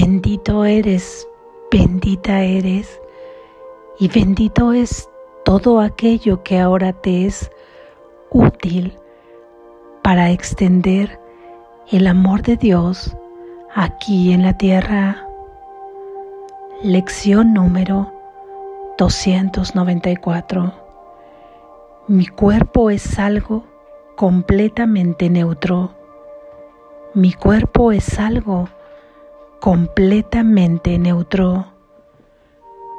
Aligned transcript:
Bendito 0.00 0.64
eres, 0.64 1.26
bendita 1.72 2.44
eres, 2.44 3.00
y 3.98 4.06
bendito 4.06 4.72
es 4.72 5.10
todo 5.44 5.80
aquello 5.80 6.44
que 6.44 6.60
ahora 6.60 6.92
te 6.92 7.26
es 7.26 7.50
útil 8.30 8.96
para 10.04 10.30
extender 10.30 11.18
el 11.90 12.06
amor 12.06 12.42
de 12.42 12.56
Dios 12.56 13.16
aquí 13.74 14.30
en 14.30 14.44
la 14.44 14.56
tierra. 14.56 15.26
Lección 16.80 17.52
número 17.52 18.12
294. 18.98 20.74
Mi 22.06 22.28
cuerpo 22.28 22.90
es 22.90 23.18
algo 23.18 23.64
completamente 24.14 25.28
neutro. 25.28 25.90
Mi 27.14 27.32
cuerpo 27.32 27.90
es 27.90 28.16
algo 28.20 28.68
completamente 29.60 30.98
neutro. 30.98 31.66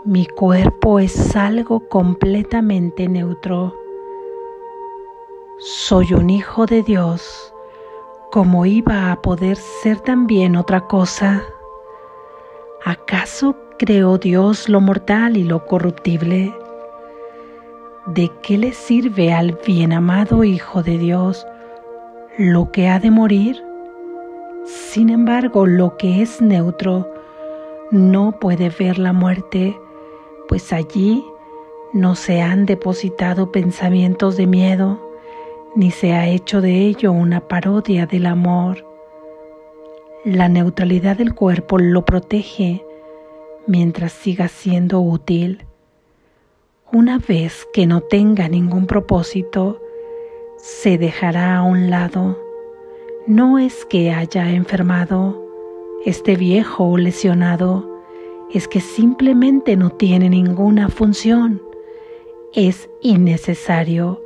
Mi 0.03 0.25
cuerpo 0.25 0.99
es 0.99 1.35
algo 1.35 1.87
completamente 1.87 3.07
neutro. 3.07 3.73
Soy 5.59 6.13
un 6.13 6.29
hijo 6.29 6.65
de 6.65 6.83
Dios. 6.83 7.53
¿Cómo 8.31 8.65
iba 8.65 9.11
a 9.11 9.21
poder 9.21 9.55
ser 9.55 9.99
también 10.01 10.55
otra 10.55 10.81
cosa? 10.81 11.41
¿Acaso 12.83 13.55
creó 13.77 14.17
Dios 14.17 14.69
lo 14.69 14.81
mortal 14.81 15.37
y 15.37 15.43
lo 15.43 15.65
corruptible? 15.65 16.53
¿De 18.05 18.29
qué 18.43 18.57
le 18.57 18.73
sirve 18.73 19.33
al 19.33 19.57
bien 19.65 19.93
amado 19.93 20.43
Hijo 20.43 20.83
de 20.83 20.97
Dios 20.97 21.45
lo 22.37 22.71
que 22.71 22.89
ha 22.89 22.99
de 22.99 23.11
morir? 23.11 23.68
Sin 24.69 25.09
embargo, 25.09 25.65
lo 25.65 25.97
que 25.97 26.21
es 26.21 26.41
neutro 26.41 27.11
no 27.89 28.33
puede 28.39 28.69
ver 28.69 28.99
la 28.99 29.13
muerte, 29.13 29.75
pues 30.47 30.71
allí 30.71 31.25
no 31.91 32.13
se 32.13 32.43
han 32.43 32.67
depositado 32.67 33.51
pensamientos 33.51 34.37
de 34.37 34.45
miedo, 34.45 35.01
ni 35.75 35.89
se 35.89 36.13
ha 36.13 36.27
hecho 36.27 36.61
de 36.61 36.81
ello 36.81 37.11
una 37.11 37.47
parodia 37.47 38.05
del 38.05 38.27
amor. 38.27 38.85
La 40.23 40.49
neutralidad 40.49 41.17
del 41.17 41.33
cuerpo 41.33 41.79
lo 41.79 42.05
protege 42.05 42.85
mientras 43.65 44.11
siga 44.11 44.49
siendo 44.49 44.99
útil. 44.99 45.65
Una 46.91 47.17
vez 47.17 47.67
que 47.73 47.87
no 47.87 48.01
tenga 48.01 48.47
ningún 48.49 48.85
propósito, 48.85 49.81
se 50.57 50.99
dejará 50.99 51.57
a 51.57 51.63
un 51.63 51.89
lado 51.89 52.48
no 53.29 53.59
es 53.59 53.85
que 53.85 54.09
haya 54.09 54.49
enfermado, 54.49 55.39
esté 56.03 56.35
viejo 56.35 56.85
o 56.85 56.97
lesionado, 56.97 57.87
es 58.51 58.67
que 58.67 58.81
simplemente 58.81 59.77
no 59.77 59.91
tiene 59.91 60.31
ninguna 60.31 60.89
función, 60.89 61.61
es 62.55 62.89
innecesario 63.03 64.23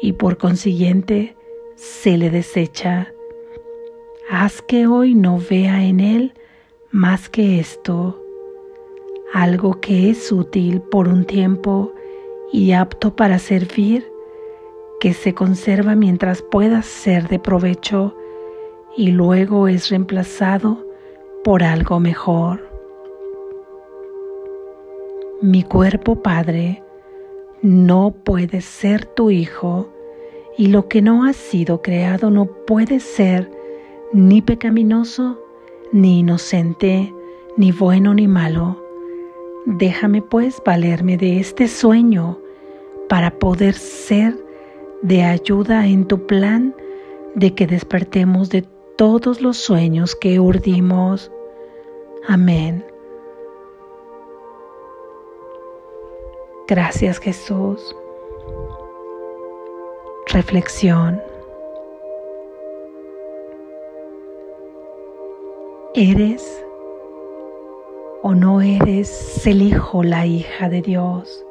y 0.00 0.14
por 0.14 0.38
consiguiente 0.38 1.36
se 1.74 2.16
le 2.16 2.30
desecha. 2.30 3.12
Haz 4.30 4.62
que 4.62 4.86
hoy 4.86 5.14
no 5.14 5.38
vea 5.38 5.84
en 5.84 6.00
él 6.00 6.32
más 6.90 7.28
que 7.28 7.60
esto, 7.60 8.24
algo 9.34 9.82
que 9.82 10.08
es 10.08 10.32
útil 10.32 10.80
por 10.80 11.08
un 11.08 11.26
tiempo 11.26 11.92
y 12.50 12.72
apto 12.72 13.14
para 13.14 13.38
servir 13.38 14.13
que 15.04 15.12
se 15.12 15.34
conserva 15.34 15.94
mientras 15.94 16.40
pueda 16.40 16.80
ser 16.80 17.28
de 17.28 17.38
provecho 17.38 18.16
y 18.96 19.10
luego 19.10 19.68
es 19.68 19.90
reemplazado 19.90 20.82
por 21.44 21.62
algo 21.62 22.00
mejor. 22.00 22.66
Mi 25.42 25.62
cuerpo, 25.62 26.22
Padre, 26.22 26.82
no 27.60 28.14
puede 28.24 28.62
ser 28.62 29.04
tu 29.04 29.30
Hijo 29.30 29.92
y 30.56 30.68
lo 30.68 30.88
que 30.88 31.02
no 31.02 31.26
ha 31.26 31.34
sido 31.34 31.82
creado 31.82 32.30
no 32.30 32.46
puede 32.46 32.98
ser 32.98 33.50
ni 34.14 34.40
pecaminoso, 34.40 35.38
ni 35.92 36.20
inocente, 36.20 37.12
ni 37.58 37.72
bueno 37.72 38.14
ni 38.14 38.26
malo. 38.26 38.82
Déjame 39.66 40.22
pues 40.22 40.62
valerme 40.64 41.18
de 41.18 41.40
este 41.40 41.68
sueño 41.68 42.38
para 43.10 43.38
poder 43.38 43.74
ser 43.74 44.43
de 45.04 45.22
ayuda 45.22 45.86
en 45.86 46.06
tu 46.06 46.26
plan 46.26 46.74
de 47.34 47.54
que 47.54 47.66
despertemos 47.66 48.48
de 48.48 48.62
todos 48.96 49.42
los 49.42 49.58
sueños 49.58 50.16
que 50.16 50.40
urdimos. 50.40 51.30
Amén. 52.26 52.82
Gracias 56.66 57.18
Jesús. 57.18 57.94
Reflexión. 60.28 61.20
¿Eres 65.94 66.64
o 68.22 68.34
no 68.34 68.62
eres 68.62 69.46
el 69.46 69.60
hijo, 69.60 70.02
la 70.02 70.24
hija 70.24 70.70
de 70.70 70.80
Dios? 70.80 71.44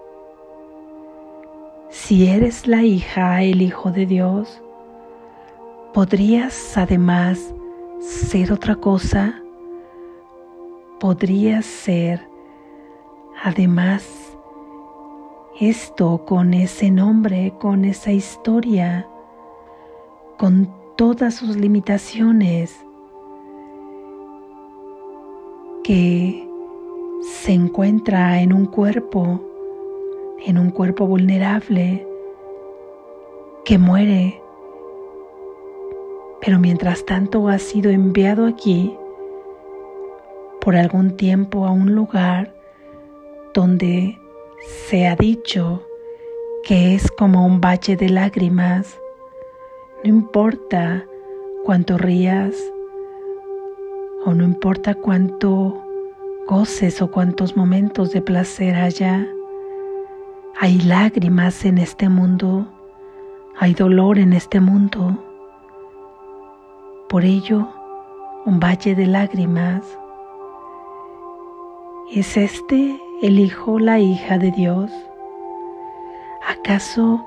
Si 1.94 2.28
eres 2.28 2.66
la 2.66 2.82
hija, 2.82 3.44
el 3.44 3.62
hijo 3.62 3.92
de 3.92 4.08
Dios, 4.08 4.60
podrías 5.94 6.76
además 6.76 7.54
ser 8.00 8.52
otra 8.52 8.76
cosa. 8.76 9.40
Podrías 11.00 11.68
ser 11.68 12.28
además 13.44 14.36
esto 15.62 16.26
con 16.26 16.56
ese 16.56 16.90
nombre, 16.90 17.54
con 17.60 17.86
esa 17.86 18.12
historia, 18.12 19.08
con 20.40 20.74
todas 20.98 21.36
sus 21.36 21.56
limitaciones 21.56 22.84
que 25.84 26.50
se 27.22 27.54
encuentra 27.54 28.42
en 28.42 28.52
un 28.52 28.66
cuerpo 28.66 29.53
en 30.46 30.58
un 30.58 30.72
cuerpo 30.72 31.08
vulnerable 31.08 32.06
que 33.66 33.78
muere. 33.78 34.42
Pero 36.42 36.60
mientras 36.60 37.06
tanto 37.06 37.48
ha 37.48 37.58
sido 37.60 37.90
enviado 37.92 38.46
aquí 38.46 38.98
por 40.60 40.76
algún 40.76 41.16
tiempo 41.18 41.66
a 41.66 41.72
un 41.72 41.96
lugar 41.96 42.54
donde 43.54 44.18
se 44.88 45.08
ha 45.08 45.16
dicho 45.16 45.84
que 46.64 46.96
es 46.96 47.12
como 47.12 47.46
un 47.46 47.60
valle 47.60 47.96
de 47.96 48.10
lágrimas. 48.10 48.98
No 50.04 50.10
importa 50.10 51.06
cuánto 51.64 51.98
rías 51.98 52.56
o 54.26 54.34
no 54.34 54.44
importa 54.44 54.96
cuánto 54.96 55.82
goces 56.48 57.02
o 57.02 57.12
cuántos 57.12 57.56
momentos 57.58 58.12
de 58.12 58.22
placer 58.22 58.76
haya. 58.76 59.28
Hay 60.60 60.80
lágrimas 60.80 61.66
en 61.66 61.80
este 61.80 62.10
mundo, 62.10 62.68
hay 63.58 63.74
dolor 63.74 64.20
en 64.20 64.34
este 64.34 64.60
mundo. 64.60 65.18
Por 67.10 67.26
ello, 67.26 67.68
un 68.46 68.60
valle 68.60 68.94
de 68.94 69.08
lágrimas. 69.08 69.84
¿Es 72.12 72.38
este 72.38 73.00
el 73.24 73.40
Hijo, 73.40 73.80
la 73.80 74.00
hija 74.00 74.38
de 74.38 74.52
Dios? 74.52 74.92
¿Acaso 76.48 77.26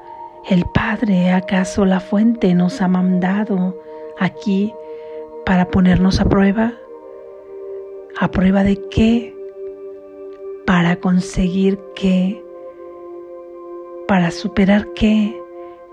el 0.49 0.65
Padre, 0.73 1.33
acaso 1.33 1.85
la 1.85 1.99
fuente 1.99 2.55
nos 2.55 2.81
ha 2.81 2.87
mandado 2.87 3.77
aquí 4.21 4.73
para 5.45 5.67
ponernos 5.67 6.21
a 6.21 6.27
prueba? 6.27 6.75
¿A 8.19 8.31
prueba 8.31 8.63
de 8.63 8.81
qué? 8.89 9.35
Para 10.65 10.97
conseguir 10.97 11.81
qué? 11.97 12.46
Para 14.07 14.31
superar 14.31 14.93
qué, 14.95 15.37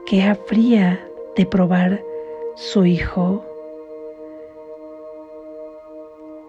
qué 0.06 0.24
habría 0.24 1.04
de 1.36 1.46
probar 1.46 2.04
su 2.56 2.86
Hijo. 2.86 3.44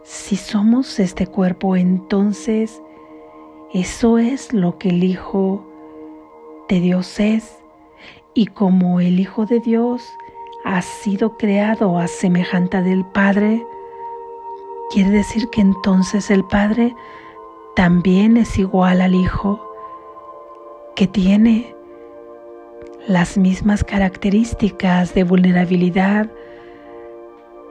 Si 0.02 0.36
somos 0.36 1.00
este 1.00 1.26
cuerpo, 1.26 1.76
entonces 1.76 2.82
eso 3.72 4.18
es 4.18 4.52
lo 4.52 4.78
que 4.78 4.90
el 4.90 5.04
Hijo 5.04 5.64
de 6.68 6.80
Dios 6.80 7.18
es. 7.18 7.56
Y 8.34 8.46
como 8.46 9.00
el 9.00 9.18
Hijo 9.18 9.46
de 9.46 9.60
Dios 9.60 10.02
ha 10.64 10.82
sido 10.82 11.36
creado 11.38 11.98
a 11.98 12.08
semejante 12.08 12.82
del 12.82 13.06
Padre, 13.06 13.66
quiere 14.90 15.10
decir 15.10 15.48
que 15.48 15.62
entonces 15.62 16.30
el 16.30 16.44
Padre 16.44 16.94
también 17.74 18.36
es 18.36 18.58
igual 18.58 19.00
al 19.00 19.14
Hijo 19.14 19.73
que 20.94 21.06
tiene 21.06 21.74
las 23.06 23.36
mismas 23.36 23.84
características 23.84 25.14
de 25.14 25.24
vulnerabilidad, 25.24 26.30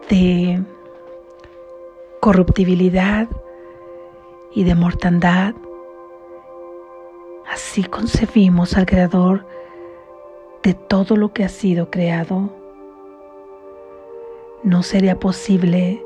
de 0.09 0.61
corruptibilidad 2.19 3.27
y 4.53 4.63
de 4.63 4.75
mortandad. 4.75 5.55
Así 7.47 7.83
concebimos 7.83 8.77
al 8.77 8.85
Creador 8.85 9.45
de 10.61 10.73
todo 10.73 11.17
lo 11.17 11.33
que 11.33 11.43
ha 11.43 11.49
sido 11.49 11.89
creado. 11.89 12.49
No 14.63 14.83
sería 14.83 15.19
posible, 15.19 16.03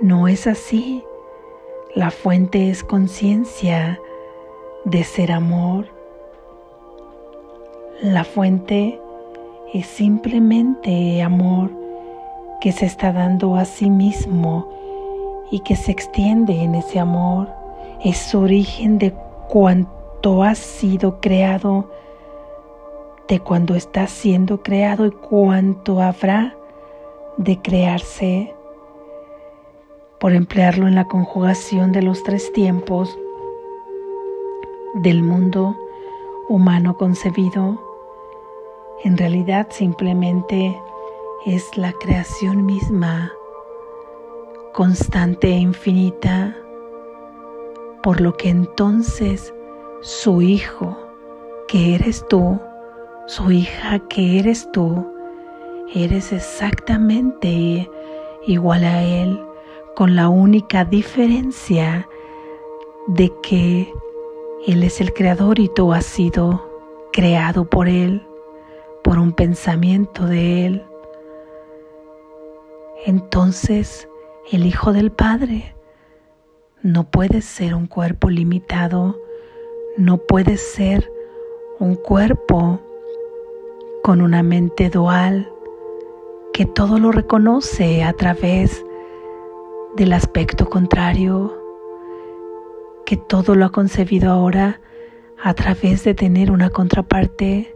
no 0.00 0.28
es 0.28 0.46
así. 0.46 1.04
La 1.94 2.10
fuente 2.10 2.70
es 2.70 2.82
conciencia 2.84 4.00
de 4.84 5.04
ser 5.04 5.30
amor. 5.30 5.91
La 8.02 8.24
fuente 8.24 9.00
es 9.72 9.86
simplemente 9.86 11.22
amor 11.22 11.70
que 12.60 12.72
se 12.72 12.84
está 12.84 13.12
dando 13.12 13.54
a 13.54 13.64
sí 13.64 13.90
mismo 13.90 14.68
y 15.52 15.60
que 15.60 15.76
se 15.76 15.92
extiende 15.92 16.64
en 16.64 16.74
ese 16.74 16.98
amor. 16.98 17.48
Es 18.02 18.34
origen 18.34 18.98
de 18.98 19.14
cuanto 19.48 20.42
ha 20.42 20.56
sido 20.56 21.20
creado, 21.20 21.92
de 23.28 23.38
cuando 23.38 23.76
está 23.76 24.08
siendo 24.08 24.64
creado 24.64 25.06
y 25.06 25.12
cuánto 25.12 26.02
habrá 26.02 26.56
de 27.36 27.62
crearse. 27.62 28.52
Por 30.18 30.32
emplearlo 30.32 30.88
en 30.88 30.96
la 30.96 31.04
conjugación 31.04 31.92
de 31.92 32.02
los 32.02 32.20
tres 32.24 32.52
tiempos 32.52 33.16
del 34.94 35.22
mundo 35.22 35.76
humano 36.48 36.96
concebido, 36.96 37.91
en 39.04 39.18
realidad 39.18 39.68
simplemente 39.70 40.80
es 41.44 41.76
la 41.76 41.92
creación 41.92 42.64
misma 42.64 43.32
constante 44.72 45.48
e 45.48 45.58
infinita, 45.58 46.56
por 48.02 48.20
lo 48.20 48.36
que 48.36 48.48
entonces 48.48 49.52
su 50.00 50.40
hijo, 50.40 50.96
que 51.68 51.94
eres 51.94 52.26
tú, 52.28 52.60
su 53.26 53.50
hija, 53.50 53.98
que 54.08 54.38
eres 54.38 54.70
tú, 54.72 55.06
eres 55.94 56.32
exactamente 56.32 57.90
igual 58.46 58.84
a 58.84 59.02
Él, 59.02 59.40
con 59.96 60.16
la 60.16 60.28
única 60.28 60.84
diferencia 60.84 62.08
de 63.08 63.32
que 63.42 63.92
Él 64.66 64.84
es 64.84 65.00
el 65.00 65.12
creador 65.12 65.58
y 65.58 65.68
tú 65.68 65.92
has 65.92 66.06
sido 66.06 66.70
creado 67.12 67.64
por 67.64 67.88
Él, 67.88 68.26
por 69.02 69.18
un 69.18 69.32
pensamiento 69.32 70.26
de 70.26 70.66
Él. 70.66 70.84
Entonces, 73.04 74.08
el 74.50 74.66
Hijo 74.66 74.92
del 74.92 75.10
Padre. 75.12 75.74
No 76.82 77.04
puede 77.04 77.42
ser 77.42 77.74
un 77.74 77.86
cuerpo 77.86 78.28
limitado, 78.28 79.16
no 79.96 80.18
puede 80.18 80.56
ser 80.56 81.12
un 81.78 81.94
cuerpo 81.94 82.80
con 84.02 84.20
una 84.20 84.42
mente 84.42 84.90
dual 84.90 85.48
que 86.52 86.66
todo 86.66 86.98
lo 86.98 87.12
reconoce 87.12 88.02
a 88.02 88.12
través 88.12 88.84
del 89.96 90.12
aspecto 90.12 90.68
contrario, 90.68 91.56
que 93.06 93.16
todo 93.16 93.54
lo 93.54 93.66
ha 93.66 93.72
concebido 93.72 94.30
ahora 94.30 94.80
a 95.42 95.54
través 95.54 96.04
de 96.04 96.14
tener 96.14 96.50
una 96.50 96.70
contraparte. 96.70 97.71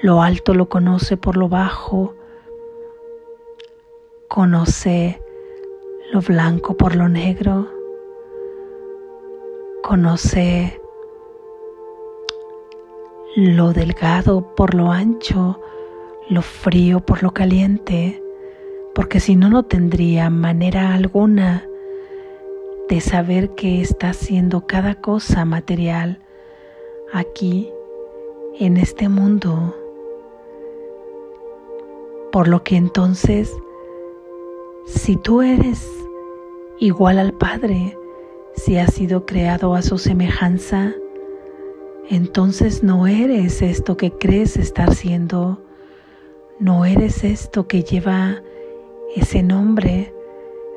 Lo 0.00 0.22
alto 0.22 0.54
lo 0.54 0.68
conoce 0.68 1.16
por 1.16 1.36
lo 1.36 1.48
bajo, 1.48 2.14
conoce 4.28 5.20
lo 6.12 6.20
blanco 6.20 6.76
por 6.76 6.94
lo 6.94 7.08
negro. 7.08 7.68
Conoce 9.82 10.80
lo 13.34 13.72
delgado 13.72 14.54
por 14.54 14.74
lo 14.74 14.92
ancho, 14.92 15.60
lo 16.28 16.42
frío 16.42 17.00
por 17.00 17.22
lo 17.22 17.32
caliente, 17.32 18.22
porque 18.94 19.18
si 19.18 19.34
no, 19.34 19.48
no 19.48 19.64
tendría 19.64 20.30
manera 20.30 20.94
alguna 20.94 21.66
de 22.88 23.00
saber 23.00 23.50
qué 23.56 23.80
está 23.80 24.10
haciendo 24.10 24.66
cada 24.66 24.94
cosa 24.96 25.44
material 25.44 26.20
aquí 27.12 27.70
en 28.58 28.76
este 28.76 29.08
mundo. 29.08 29.74
Por 32.30 32.48
lo 32.48 32.62
que 32.62 32.76
entonces 32.76 33.54
si 34.88 35.16
tú 35.16 35.42
eres 35.42 35.86
igual 36.78 37.18
al 37.18 37.34
Padre, 37.34 37.96
si 38.56 38.78
has 38.78 38.94
sido 38.94 39.26
creado 39.26 39.74
a 39.74 39.82
su 39.82 39.98
semejanza, 39.98 40.94
entonces 42.08 42.82
no 42.82 43.06
eres 43.06 43.60
esto 43.60 43.98
que 43.98 44.12
crees 44.12 44.56
estar 44.56 44.94
siendo, 44.94 45.62
no 46.58 46.86
eres 46.86 47.22
esto 47.22 47.68
que 47.68 47.82
lleva 47.82 48.42
ese 49.14 49.42
nombre, 49.42 50.14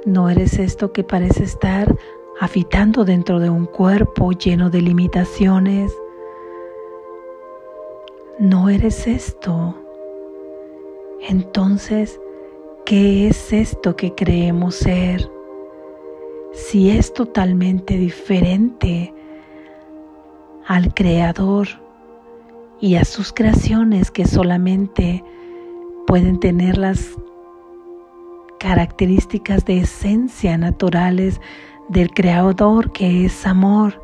no 0.06 0.30
eres 0.30 0.60
esto 0.60 0.92
que 0.92 1.06
parece 1.06 1.44
estar 1.44 1.96
habitando 2.42 3.06
dentro 3.06 3.40
de 3.40 3.50
un 3.50 3.66
cuerpo 3.66 4.34
lleno 4.34 4.70
de 4.70 4.82
limitaciones, 4.82 5.96
no 8.40 8.68
eres 8.68 9.08
esto. 9.08 9.76
Entonces, 11.28 12.20
¿Qué 12.86 13.28
es 13.28 13.54
esto 13.54 13.96
que 13.96 14.16
creemos 14.16 14.76
ser? 14.76 15.32
Si 16.52 16.90
es 16.90 17.14
totalmente 17.14 17.96
diferente 17.96 19.14
al 20.66 20.94
Creador 20.94 21.68
y 22.82 22.96
a 22.96 23.06
sus 23.06 23.32
creaciones 23.32 24.12
que 24.12 24.26
solamente 24.26 25.24
pueden 26.06 26.40
tener 26.40 26.78
las 26.78 27.12
características 28.60 29.64
de 29.64 29.80
esencia 29.82 30.58
naturales 30.58 31.40
del 31.88 32.12
Creador 32.12 32.92
que 32.92 33.26
es 33.26 33.46
amor. 33.46 34.02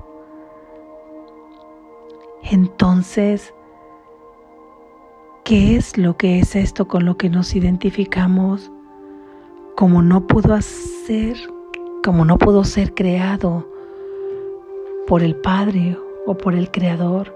Entonces, 2.43 3.53
¿Qué 5.47 5.77
es 5.77 5.97
lo 5.97 6.17
que 6.17 6.39
es 6.39 6.57
esto 6.57 6.89
con 6.89 7.05
lo 7.05 7.15
que 7.15 7.29
nos 7.29 7.55
identificamos? 7.55 8.69
Como 9.77 10.01
no 10.01 10.27
pudo 10.27 10.53
hacer, 10.53 11.37
como 12.03 12.25
no 12.25 12.37
pudo 12.37 12.65
ser 12.65 12.93
creado 12.93 13.65
por 15.07 15.23
el 15.23 15.37
Padre 15.37 15.97
o 16.25 16.35
por 16.35 16.53
el 16.53 16.69
Creador, 16.69 17.33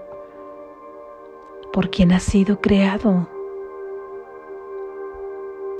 por 1.72 1.88
quien 1.88 2.12
ha 2.12 2.20
sido 2.20 2.60
creado. 2.60 3.26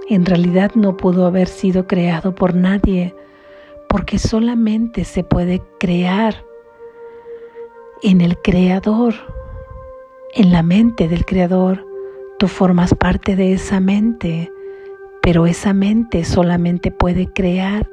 En 0.08 0.24
realidad 0.24 0.72
no 0.74 0.96
pudo 0.96 1.26
haber 1.26 1.48
sido 1.48 1.86
creado 1.86 2.34
por 2.34 2.54
nadie, 2.54 3.14
porque 3.90 4.18
solamente 4.18 5.04
se 5.04 5.22
puede 5.22 5.60
crear 5.78 6.46
en 8.02 8.22
el 8.22 8.38
Creador, 8.38 9.12
en 10.32 10.50
la 10.50 10.62
mente 10.62 11.08
del 11.08 11.26
Creador 11.26 11.91
Tú 12.42 12.48
formas 12.48 12.92
parte 12.92 13.36
de 13.36 13.52
esa 13.52 13.78
mente, 13.78 14.52
pero 15.22 15.46
esa 15.46 15.72
mente 15.72 16.24
solamente 16.24 16.90
puede 16.90 17.32
crear 17.32 17.88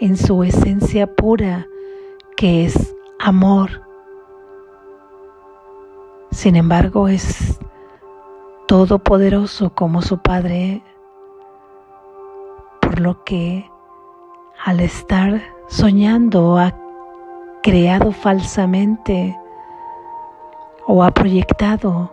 en 0.00 0.16
su 0.16 0.42
esencia 0.42 1.06
pura, 1.06 1.68
que 2.36 2.64
es 2.64 2.96
amor. 3.20 3.86
Sin 6.32 6.56
embargo, 6.56 7.06
es 7.06 7.60
todopoderoso 8.66 9.72
como 9.72 10.02
su 10.02 10.18
Padre, 10.18 10.82
por 12.80 12.98
lo 12.98 13.22
que 13.22 13.70
al 14.64 14.80
estar 14.80 15.40
soñando 15.68 16.58
ha 16.58 16.74
creado 17.62 18.10
falsamente 18.10 19.38
o 20.88 21.04
ha 21.04 21.12
proyectado 21.12 22.10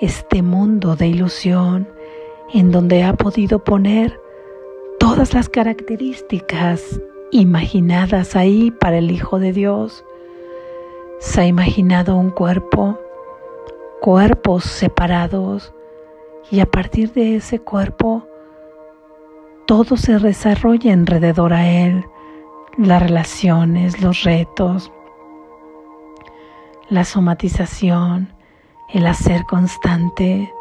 este 0.00 0.42
mundo 0.42 0.96
de 0.96 1.08
ilusión 1.08 1.88
en 2.52 2.70
donde 2.70 3.02
ha 3.04 3.14
podido 3.14 3.64
poner 3.64 4.20
todas 4.98 5.34
las 5.34 5.48
características 5.48 7.00
imaginadas 7.30 8.36
ahí 8.36 8.70
para 8.70 8.98
el 8.98 9.10
Hijo 9.10 9.38
de 9.38 9.52
Dios. 9.52 10.04
Se 11.20 11.42
ha 11.42 11.46
imaginado 11.46 12.16
un 12.16 12.30
cuerpo, 12.30 12.98
cuerpos 14.00 14.64
separados, 14.64 15.72
y 16.50 16.60
a 16.60 16.66
partir 16.66 17.12
de 17.12 17.36
ese 17.36 17.58
cuerpo 17.58 18.26
todo 19.66 19.96
se 19.96 20.18
desarrolla 20.18 20.92
alrededor 20.92 21.54
a 21.54 21.66
él, 21.66 22.04
las 22.76 23.02
relaciones, 23.02 24.00
los 24.02 24.24
retos, 24.24 24.92
la 26.90 27.04
somatización, 27.04 28.33
el 28.94 29.06
hacer 29.08 29.44
constante. 29.44 30.54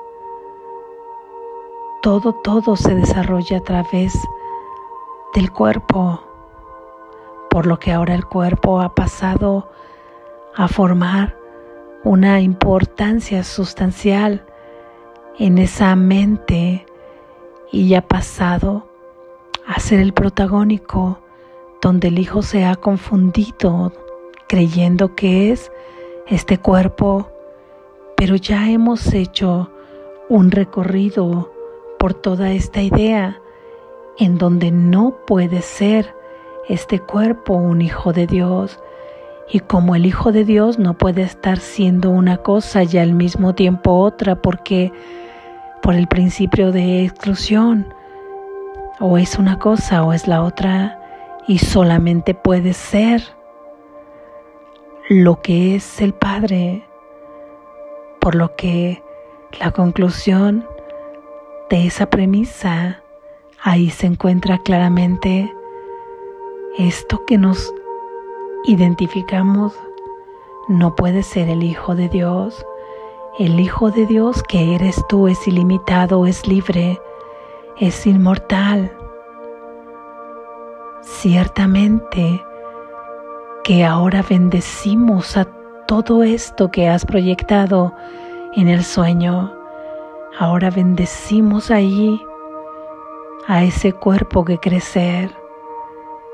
Todo, 2.02 2.34
todo 2.34 2.75
se 2.75 2.96
desarrolla 2.96 3.58
a 3.58 3.62
través 3.62 4.18
del 5.36 5.52
cuerpo. 5.52 6.20
por 7.50 7.68
lo 7.68 7.78
que 7.78 7.92
ahora 7.92 8.16
el 8.16 8.25
cuerpo 8.25 8.82
ha 8.82 8.96
pasado 8.96 9.70
a 10.56 10.68
formar 10.68 11.38
una 12.04 12.42
importancia 12.42 13.44
sustancial 13.44 14.44
en 15.38 15.60
esa 15.60 15.96
mente 15.96 16.88
y 17.72 17.94
ha 17.94 18.02
pasado 18.02 18.88
a 19.68 19.80
ser 19.80 20.00
el 20.00 20.13
protagónico 20.13 21.20
donde 21.80 22.08
el 22.08 22.18
hijo 22.18 22.42
se 22.42 22.66
ha 22.66 22.75
confundido 22.75 23.94
creyendo 24.48 25.13
que 25.13 25.52
es 25.52 25.72
este 26.25 26.58
cuerpo, 26.58 27.33
pero 28.15 28.36
ya 28.36 28.70
hemos 28.70 29.13
hecho 29.13 29.70
un 30.29 30.51
recorrido 30.51 31.51
por 32.00 32.13
toda 32.13 32.51
esta 32.51 32.82
idea 32.82 33.41
en 34.17 34.38
donde 34.38 34.72
no 34.72 35.15
puede 35.25 35.62
ser 35.62 36.13
este 36.67 37.00
cuerpo 37.00 37.53
un 37.53 37.82
hijo 37.82 38.13
de 38.13 38.27
Dios. 38.27 38.79
Y 39.50 39.60
como 39.60 39.96
el 39.96 40.05
hijo 40.05 40.32
de 40.32 40.46
Dios 40.46 40.79
no 40.79 40.98
puede 40.98 41.24
estar 41.24 41.60
siendo 41.60 42.10
una 42.10 42.38
cosa 42.38 42.84
y 42.84 42.98
al 42.98 43.13
mismo 43.13 43.53
tiempo 43.53 44.00
otra 44.00 44.41
porque 44.41 44.91
por 45.82 45.96
el 45.96 46.08
principio 46.08 46.72
de 46.72 47.03
exclusión 47.03 47.93
o 49.00 49.17
es 49.17 49.38
una 49.38 49.60
cosa 49.60 50.03
o 50.03 50.13
es 50.13 50.27
la 50.27 50.43
otra 50.43 51.00
y 51.48 51.60
solamente 51.60 52.34
puede 52.34 52.74
ser 52.74 53.22
lo 55.10 55.41
que 55.41 55.75
es 55.75 56.01
el 56.01 56.13
Padre, 56.13 56.88
por 58.24 58.36
lo 58.36 58.56
que 58.56 59.03
la 59.60 59.72
conclusión 59.72 60.65
de 61.70 61.88
esa 61.88 62.06
premisa 62.10 63.03
ahí 63.62 63.89
se 63.89 64.08
encuentra 64.08 64.60
claramente 64.60 65.53
esto 66.77 67.25
que 67.25 67.38
nos 67.38 67.74
identificamos 68.63 69.77
no 70.70 70.96
puede 70.96 71.22
ser 71.22 71.50
el 71.50 71.63
Hijo 71.63 71.96
de 71.96 72.08
Dios. 72.08 72.65
El 73.39 73.60
Hijo 73.60 73.92
de 73.92 74.06
Dios 74.06 74.42
que 74.42 74.74
eres 74.74 75.03
tú 75.10 75.27
es 75.27 75.46
ilimitado, 75.46 76.25
es 76.25 76.48
libre, 76.48 77.01
es 77.77 78.08
inmortal. 78.08 78.89
Ciertamente 81.01 82.42
que 83.65 83.84
ahora 83.84 84.24
bendecimos 84.27 85.36
a 85.36 85.46
todo 85.88 86.24
esto 86.24 86.72
que 86.72 86.88
has 86.88 87.06
proyectado 87.06 87.94
en 88.56 88.68
el 88.68 88.84
sueño. 88.84 89.54
Ahora 90.38 90.70
bendecimos 90.70 91.72
ahí 91.72 92.20
a 93.48 93.63
ese 93.63 93.94
cuerpo 93.94 94.46
que 94.46 94.58
crecer. 94.58 95.30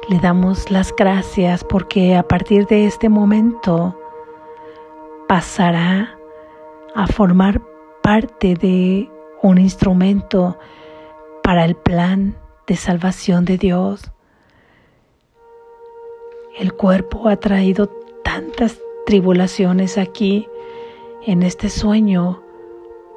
Le 0.08 0.20
damos 0.20 0.72
las 0.72 0.96
gracias 0.96 1.64
porque 1.64 2.16
a 2.16 2.24
partir 2.24 2.66
de 2.68 2.86
este 2.86 3.10
momento 3.10 3.98
pasará 5.28 6.18
a 6.96 7.08
formar 7.08 7.62
parte 8.02 8.56
de 8.56 9.10
un 9.42 9.58
instrumento 9.58 10.58
para 11.44 11.66
el 11.66 11.76
plan 11.76 12.36
de 12.68 12.76
salvación 12.76 13.46
de 13.46 13.58
Dios. 13.58 14.12
El 16.58 16.74
cuerpo 16.74 17.30
ha 17.30 17.38
traído 17.38 17.88
tantas 18.24 18.80
tribulaciones 19.10 19.98
aquí 19.98 20.48
en 21.26 21.42
este 21.42 21.72
sueño 21.72 22.44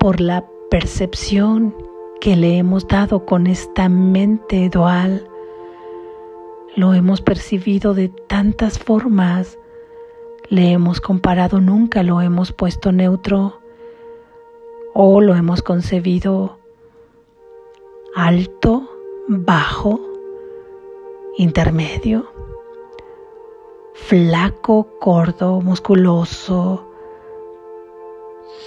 por 0.01 0.23
la 0.23 0.47
percepción 0.71 1.77
que 2.19 2.35
le 2.35 2.57
hemos 2.57 2.89
dado 2.89 3.27
con 3.27 3.47
esta 3.47 3.91
mente 3.91 4.71
dual. 4.71 5.29
Lo 6.77 6.95
hemos 6.95 7.21
percibido 7.21 7.93
de 7.93 8.09
tantas 8.09 8.79
formas, 8.79 9.59
le 10.49 10.73
hemos 10.73 11.03
comparado, 11.03 11.61
nunca 11.61 12.03
lo 12.03 12.23
hemos 12.23 12.53
puesto 12.53 12.91
neutro 12.91 13.61
o 14.95 15.21
lo 15.21 15.35
hemos 15.35 15.61
concebido 15.61 16.59
alto, 18.17 18.89
bajo, 19.29 20.01
intermedio 21.37 22.32
flaco, 23.95 24.87
gordo, 25.01 25.61
musculoso, 25.61 26.87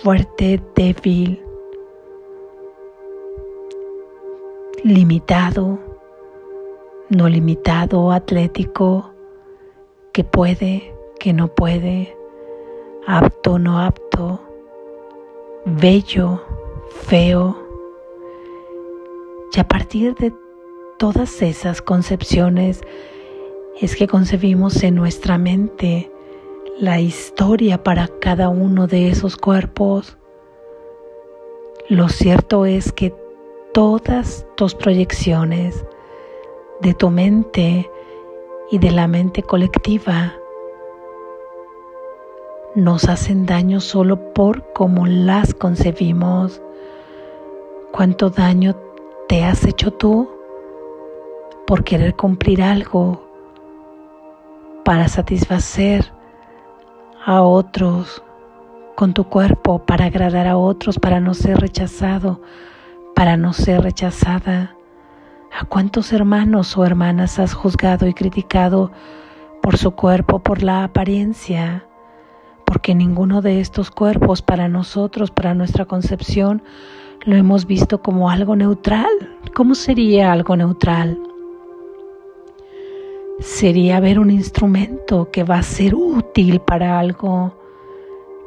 fuerte, 0.01 0.61
débil, 0.75 1.41
limitado, 4.83 5.79
no 7.09 7.27
limitado, 7.27 8.11
atlético, 8.11 9.11
que 10.13 10.23
puede, 10.23 10.93
que 11.19 11.33
no 11.33 11.47
puede, 11.47 12.15
apto, 13.07 13.57
no 13.59 13.79
apto, 13.79 14.39
bello, 15.65 16.41
feo. 16.89 17.57
Y 19.53 19.59
a 19.59 19.67
partir 19.67 20.15
de 20.15 20.33
todas 20.97 21.41
esas 21.41 21.81
concepciones, 21.81 22.81
es 23.81 23.95
que 23.95 24.07
concebimos 24.07 24.83
en 24.83 24.95
nuestra 24.95 25.37
mente 25.37 26.11
la 26.79 26.99
historia 26.99 27.83
para 27.83 28.07
cada 28.07 28.47
uno 28.47 28.87
de 28.87 29.09
esos 29.09 29.35
cuerpos. 29.35 30.17
Lo 31.89 32.07
cierto 32.07 32.65
es 32.65 32.93
que 32.93 33.13
todas 33.73 34.47
tus 34.55 34.75
proyecciones 34.75 35.85
de 36.81 36.93
tu 36.93 37.09
mente 37.09 37.89
y 38.71 38.79
de 38.79 38.91
la 38.91 39.07
mente 39.07 39.43
colectiva 39.43 40.33
nos 42.75 43.05
hacen 43.05 43.45
daño 43.45 43.81
solo 43.81 44.33
por 44.33 44.71
cómo 44.73 45.05
las 45.05 45.53
concebimos. 45.53 46.61
¿Cuánto 47.91 48.29
daño 48.29 48.75
te 49.27 49.43
has 49.43 49.65
hecho 49.65 49.91
tú 49.91 50.29
por 51.67 51.83
querer 51.83 52.15
cumplir 52.15 52.61
algo 52.61 53.24
para 54.85 55.07
satisfacer 55.07 56.13
a 57.25 57.41
otros 57.41 58.23
con 58.95 59.13
tu 59.13 59.25
cuerpo, 59.25 59.79
para 59.79 60.05
agradar 60.05 60.47
a 60.47 60.57
otros, 60.57 60.99
para 60.99 61.19
no 61.19 61.33
ser 61.33 61.57
rechazado, 61.57 62.39
para 63.15 63.35
no 63.35 63.51
ser 63.51 63.81
rechazada. 63.81 64.75
¿A 65.51 65.65
cuántos 65.65 66.13
hermanos 66.13 66.77
o 66.77 66.85
hermanas 66.85 67.39
has 67.39 67.55
juzgado 67.55 68.07
y 68.07 68.13
criticado 68.13 68.91
por 69.61 69.77
su 69.77 69.91
cuerpo, 69.91 70.39
por 70.39 70.61
la 70.61 70.83
apariencia? 70.83 71.83
Porque 72.63 72.93
ninguno 72.93 73.41
de 73.41 73.61
estos 73.61 73.89
cuerpos 73.89 74.43
para 74.43 74.67
nosotros, 74.67 75.31
para 75.31 75.55
nuestra 75.55 75.85
concepción, 75.85 76.61
lo 77.25 77.35
hemos 77.35 77.65
visto 77.65 78.03
como 78.03 78.29
algo 78.29 78.55
neutral. 78.55 79.09
¿Cómo 79.55 79.73
sería 79.73 80.31
algo 80.31 80.55
neutral? 80.55 81.17
Sería 83.39 83.99
ver 83.99 84.19
un 84.19 84.31
instrumento 84.31 85.29
que 85.31 85.43
va 85.43 85.57
a 85.57 85.63
ser 85.63 85.95
útil 85.95 86.59
para 86.61 86.99
algo, 86.99 87.53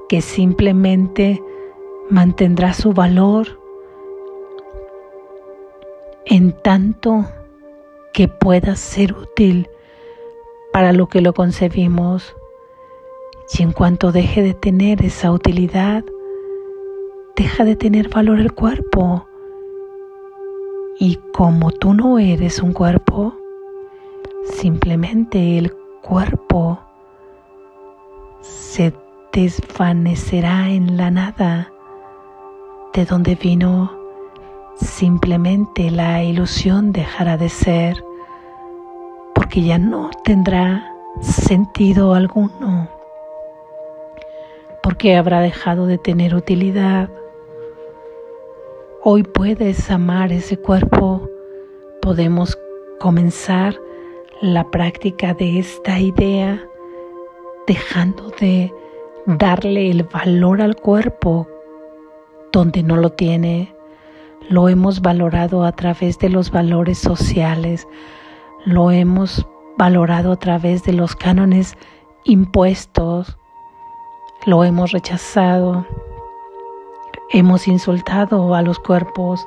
que 0.09 0.21
simplemente 0.21 1.43
mantendrá 2.11 2.73
su 2.73 2.93
valor 2.93 3.61
en 6.25 6.53
tanto 6.53 7.27
que 8.13 8.29
pueda 8.29 8.77
ser 8.77 9.15
útil 9.15 9.69
para 10.73 10.93
lo 10.93 11.09
que 11.09 11.21
lo 11.21 11.33
concebimos. 11.33 12.35
Y 13.59 13.63
en 13.63 13.73
cuanto 13.73 14.13
deje 14.13 14.43
de 14.43 14.55
tener 14.55 15.05
esa 15.05 15.33
utilidad, 15.33 16.05
deja 17.37 17.65
de 17.65 17.77
tener 17.77 18.09
valor 18.09 18.41
el 18.41 18.53
cuerpo. 18.53 19.27
Y 20.99 21.19
como 21.33 21.71
tú 21.71 21.95
no 21.95 22.19
eres 22.19 22.61
un 22.61 22.73
cuerpo, 22.73 23.38
Simplemente 24.45 25.59
el 25.59 25.75
cuerpo 26.03 26.79
se 28.41 28.95
desvanecerá 29.33 30.71
en 30.71 30.97
la 30.97 31.11
nada 31.11 31.73
de 32.95 33.05
donde 33.05 33.35
vino. 33.35 33.93
Simplemente 34.77 35.91
la 35.91 36.23
ilusión 36.23 36.93
dejará 36.93 37.37
de 37.37 37.49
ser 37.49 38.03
porque 39.35 39.63
ya 39.63 39.79
no 39.79 40.11
tendrá 40.25 40.95
sentido 41.21 42.15
alguno, 42.15 42.89
porque 44.83 45.17
habrá 45.17 45.41
dejado 45.41 45.87
de 45.87 45.99
tener 45.99 46.35
utilidad. 46.35 47.11
Hoy 49.03 49.23
puedes 49.23 49.91
amar 49.91 50.33
ese 50.33 50.57
cuerpo, 50.59 51.29
podemos 52.01 52.59
comenzar 53.01 53.79
la 54.41 54.71
práctica 54.71 55.35
de 55.35 55.59
esta 55.59 55.99
idea, 55.99 56.65
dejando 57.67 58.31
de 58.41 58.73
darle 59.27 59.91
el 59.91 60.05
valor 60.05 60.63
al 60.63 60.77
cuerpo 60.77 61.49
donde 62.53 62.83
no 62.83 62.97
lo 62.97 63.11
tiene. 63.11 63.75
Lo 64.49 64.69
hemos 64.69 65.03
valorado 65.03 65.65
a 65.65 65.73
través 65.73 66.19
de 66.19 66.29
los 66.29 66.51
valores 66.51 66.99
sociales, 66.99 67.89
lo 68.65 68.91
hemos 68.91 69.47
valorado 69.77 70.33
a 70.33 70.37
través 70.37 70.85
de 70.85 70.93
los 70.93 71.17
cánones 71.17 71.77
impuestos, 72.25 73.37
lo 74.47 74.63
hemos 74.63 74.93
rechazado, 74.93 75.85
hemos 77.31 77.67
insultado 77.67 78.55
a 78.55 78.63
los 78.63 78.79
cuerpos, 78.79 79.47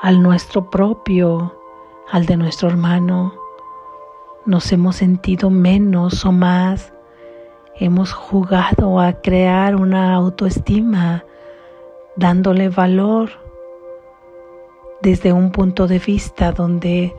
al 0.00 0.22
nuestro 0.22 0.70
propio, 0.70 1.54
al 2.10 2.24
de 2.26 2.36
nuestro 2.36 2.68
hermano, 2.68 3.39
nos 4.50 4.72
hemos 4.72 4.96
sentido 4.96 5.48
menos 5.48 6.24
o 6.24 6.32
más, 6.32 6.92
hemos 7.76 8.12
jugado 8.12 8.98
a 8.98 9.12
crear 9.12 9.76
una 9.76 10.12
autoestima, 10.12 11.24
dándole 12.16 12.68
valor 12.68 13.30
desde 15.02 15.32
un 15.32 15.52
punto 15.52 15.86
de 15.86 16.00
vista 16.00 16.50
donde 16.50 17.14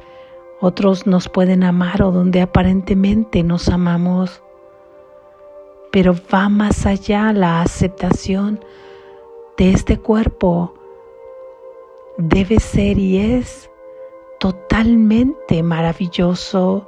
otros 0.59 1.07
nos 1.07 1.29
pueden 1.29 1.63
amar 1.63 2.03
o 2.03 2.11
donde 2.11 2.41
aparentemente 2.41 3.43
nos 3.43 3.69
amamos. 3.69 4.43
Pero 5.89 6.13
va 6.33 6.49
más 6.49 6.85
allá 6.85 7.31
la 7.31 7.61
aceptación 7.61 8.59
de 9.57 9.71
este 9.71 9.97
cuerpo. 9.97 10.73
Debe 12.17 12.59
ser 12.59 12.97
y 12.97 13.19
es 13.19 13.69
totalmente 14.37 15.63
maravilloso, 15.63 16.87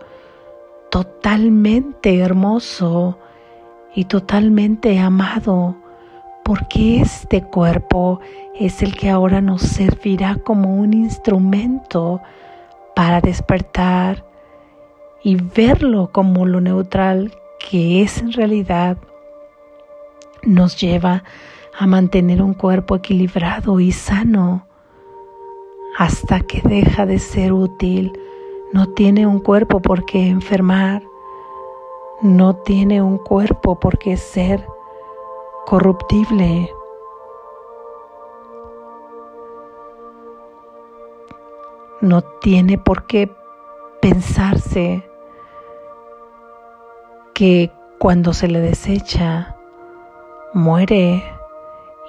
totalmente 0.94 2.20
hermoso 2.20 3.18
y 3.96 4.06
totalmente 4.06 5.00
amado, 5.00 5.76
porque 6.46 7.02
este 7.02 7.42
cuerpo 7.42 8.20
es 8.54 8.84
el 8.84 8.96
que 8.96 9.10
ahora 9.10 9.42
nos 9.42 9.64
servirá 9.64 10.36
como 10.36 10.76
un 10.76 10.94
instrumento 10.94 12.22
para 12.96 13.22
despertar 13.22 14.24
y 15.24 15.36
verlo 15.36 16.12
como 16.12 16.46
lo 16.46 16.62
neutral 16.62 17.34
que 17.58 18.04
es 18.04 18.20
en 18.20 18.32
realidad, 18.32 18.98
nos 20.44 20.80
lleva 20.80 21.24
a 21.76 21.88
mantener 21.88 22.40
un 22.40 22.54
cuerpo 22.54 22.98
equilibrado 22.98 23.80
y 23.80 23.92
sano 23.92 24.68
hasta 25.98 26.42
que 26.42 26.62
deja 26.62 27.08
de 27.08 27.18
ser 27.18 27.52
útil. 27.52 28.14
No 28.74 28.88
tiene 28.88 29.26
un 29.26 29.40
cuerpo 29.40 29.80
por 29.80 30.04
qué 30.04 30.28
enfermar, 30.28 31.04
no 32.22 32.56
tiene 32.58 33.02
un 33.02 33.18
cuerpo 33.18 33.80
por 33.80 33.98
qué 33.98 34.18
ser 34.18 34.68
corruptible. 35.66 36.70
no 42.04 42.22
tiene 42.22 42.78
por 42.78 43.06
qué 43.06 43.34
pensarse 44.02 45.10
que 47.34 47.72
cuando 47.98 48.34
se 48.34 48.50
le 48.50 48.60
desecha, 48.60 49.56
muere 50.54 51.24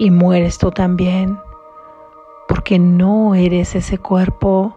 y 0.00 0.10
mueres 0.10 0.58
tú 0.58 0.72
también, 0.72 1.38
porque 2.48 2.80
no 2.80 3.36
eres 3.36 3.76
ese 3.76 3.98
cuerpo. 3.98 4.74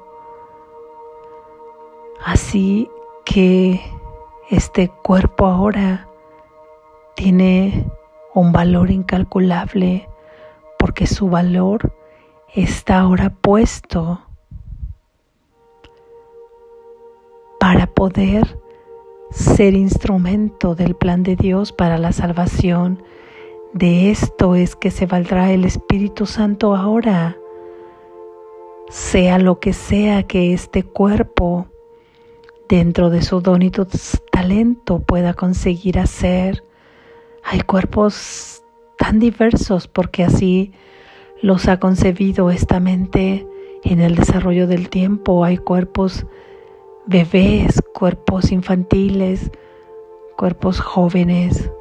Así 2.27 2.89
que 3.23 3.79
este 4.49 4.89
cuerpo 4.89 5.45
ahora 5.45 6.09
tiene 7.15 7.89
un 8.35 8.51
valor 8.51 8.91
incalculable, 8.91 10.09
porque 10.77 11.07
su 11.07 11.29
valor 11.29 11.93
está 12.53 12.99
ahora 12.99 13.29
puesto 13.29 14.19
para 17.61 17.87
poder 17.87 18.59
ser 19.31 19.73
instrumento 19.73 20.75
del 20.75 20.97
plan 20.97 21.23
de 21.23 21.37
Dios 21.37 21.71
para 21.71 21.97
la 21.97 22.11
salvación. 22.11 23.01
De 23.71 24.11
esto 24.11 24.55
es 24.55 24.75
que 24.75 24.91
se 24.91 25.05
valdrá 25.05 25.53
el 25.53 25.63
Espíritu 25.63 26.25
Santo 26.25 26.75
ahora, 26.75 27.37
sea 28.89 29.39
lo 29.39 29.61
que 29.61 29.71
sea 29.71 30.23
que 30.23 30.51
este 30.51 30.83
cuerpo, 30.83 31.67
dentro 32.69 33.09
de 33.09 33.21
su 33.21 33.41
don 33.41 33.61
y 33.61 33.71
talento, 34.31 34.99
pueda 34.99 35.33
conseguir 35.33 35.99
hacer. 35.99 36.63
Hay 37.43 37.61
cuerpos 37.61 38.63
tan 38.97 39.19
diversos 39.19 39.87
porque 39.87 40.23
así 40.23 40.73
los 41.41 41.67
ha 41.67 41.79
concebido 41.79 42.49
esta 42.49 42.79
mente 42.79 43.47
en 43.83 44.01
el 44.01 44.15
desarrollo 44.15 44.67
del 44.67 44.89
tiempo. 44.89 45.43
Hay 45.45 45.57
cuerpos 45.57 46.25
bebés, 47.05 47.81
cuerpos 47.93 48.51
infantiles, 48.51 49.51
cuerpos 50.37 50.79
jóvenes, 50.79 51.71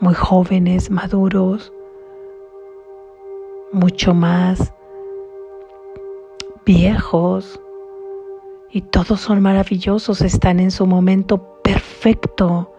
muy 0.00 0.14
jóvenes, 0.14 0.90
maduros, 0.90 1.72
mucho 3.72 4.14
más 4.14 4.72
viejos, 6.64 7.60
y 8.70 8.82
todos 8.82 9.20
son 9.20 9.40
maravillosos, 9.40 10.20
están 10.20 10.60
en 10.60 10.70
su 10.70 10.86
momento 10.86 11.60
perfecto, 11.62 12.72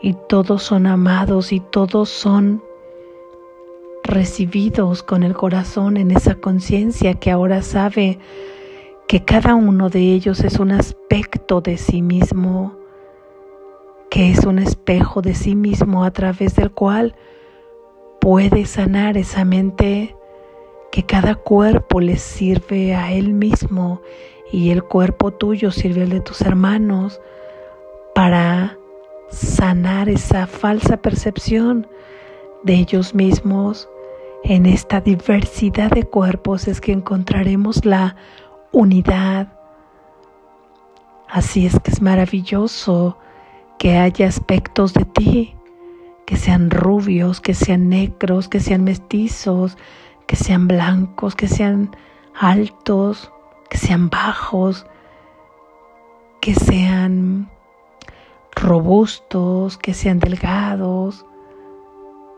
y 0.00 0.14
todos 0.28 0.62
son 0.62 0.86
amados 0.86 1.52
y 1.52 1.60
todos 1.60 2.08
son 2.08 2.62
recibidos 4.04 5.02
con 5.02 5.22
el 5.22 5.34
corazón 5.34 5.96
en 5.96 6.10
esa 6.10 6.36
conciencia 6.36 7.14
que 7.14 7.30
ahora 7.30 7.62
sabe 7.62 8.18
que 9.08 9.24
cada 9.24 9.54
uno 9.54 9.88
de 9.88 10.00
ellos 10.00 10.40
es 10.40 10.58
un 10.58 10.72
aspecto 10.72 11.60
de 11.60 11.76
sí 11.76 12.02
mismo, 12.02 12.76
que 14.10 14.30
es 14.30 14.44
un 14.44 14.58
espejo 14.58 15.22
de 15.22 15.34
sí 15.34 15.54
mismo 15.54 16.04
a 16.04 16.10
través 16.10 16.54
del 16.56 16.70
cual 16.70 17.14
puede 18.20 18.66
sanar 18.66 19.16
esa 19.16 19.44
mente, 19.44 20.15
que 20.90 21.04
cada 21.04 21.34
cuerpo 21.34 22.00
le 22.00 22.16
sirve 22.16 22.94
a 22.94 23.12
él 23.12 23.32
mismo 23.32 24.00
y 24.50 24.70
el 24.70 24.82
cuerpo 24.84 25.32
tuyo 25.32 25.70
sirve 25.70 26.02
al 26.02 26.10
de 26.10 26.20
tus 26.20 26.40
hermanos 26.40 27.20
para 28.14 28.78
sanar 29.30 30.08
esa 30.08 30.46
falsa 30.46 30.96
percepción 30.98 31.86
de 32.62 32.74
ellos 32.74 33.14
mismos. 33.14 33.88
En 34.44 34.66
esta 34.66 35.00
diversidad 35.00 35.90
de 35.90 36.04
cuerpos 36.04 36.68
es 36.68 36.80
que 36.80 36.92
encontraremos 36.92 37.84
la 37.84 38.16
unidad. 38.72 39.52
Así 41.28 41.66
es 41.66 41.78
que 41.80 41.90
es 41.90 42.00
maravilloso 42.00 43.18
que 43.78 43.98
haya 43.98 44.28
aspectos 44.28 44.94
de 44.94 45.04
ti, 45.04 45.56
que 46.24 46.36
sean 46.36 46.70
rubios, 46.70 47.40
que 47.40 47.54
sean 47.54 47.88
negros, 47.88 48.48
que 48.48 48.60
sean 48.60 48.84
mestizos, 48.84 49.76
que 50.26 50.36
sean 50.36 50.68
blancos, 50.68 51.34
que 51.34 51.48
sean 51.48 51.94
altos, 52.34 53.32
que 53.70 53.78
sean 53.78 54.10
bajos, 54.10 54.86
que 56.40 56.54
sean 56.54 57.50
robustos, 58.54 59.78
que 59.78 59.94
sean 59.94 60.18
delgados, 60.18 61.24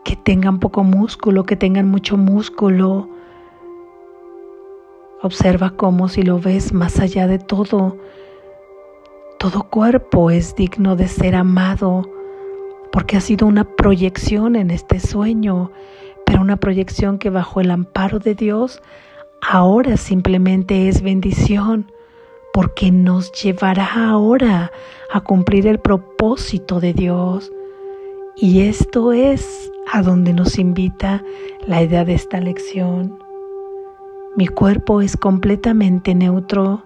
que 0.03 0.15
tengan 0.15 0.59
poco 0.59 0.83
músculo, 0.83 1.43
que 1.43 1.55
tengan 1.55 1.89
mucho 1.89 2.17
músculo, 2.17 3.09
Observa 5.21 5.71
cómo 5.71 6.07
si 6.07 6.23
lo 6.23 6.39
ves 6.39 6.71
más 6.71 7.01
allá 7.01 7.27
de 7.27 7.39
todo, 7.39 7.97
todo 9.37 9.63
cuerpo 9.63 10.31
es 10.31 10.55
digno 10.55 10.95
de 10.95 11.09
ser 11.09 11.35
amado 11.35 12.09
porque 12.93 13.17
ha 13.17 13.19
sido 13.19 13.45
una 13.45 13.65
proyección 13.65 14.55
en 14.55 14.71
este 14.71 15.01
sueño, 15.01 15.71
pero 16.29 16.43
una 16.43 16.57
proyección 16.57 17.17
que 17.17 17.31
bajo 17.31 17.59
el 17.59 17.71
amparo 17.71 18.19
de 18.19 18.35
Dios 18.35 18.83
ahora 19.41 19.97
simplemente 19.97 20.87
es 20.87 21.01
bendición 21.01 21.91
porque 22.53 22.91
nos 22.91 23.31
llevará 23.31 24.09
ahora 24.11 24.71
a 25.11 25.21
cumplir 25.21 25.65
el 25.65 25.79
propósito 25.79 26.79
de 26.79 26.93
Dios. 26.93 27.51
Y 28.35 28.61
esto 28.61 29.11
es 29.11 29.71
a 29.91 30.03
donde 30.03 30.33
nos 30.33 30.59
invita 30.59 31.23
la 31.65 31.81
idea 31.81 32.05
de 32.05 32.13
esta 32.13 32.39
lección. 32.39 33.17
Mi 34.35 34.45
cuerpo 34.45 35.01
es 35.01 35.17
completamente 35.17 36.13
neutro. 36.13 36.83